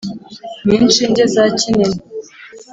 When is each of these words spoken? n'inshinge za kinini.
n'inshinge 0.67 1.23
za 1.33 1.43
kinini. 1.59 1.97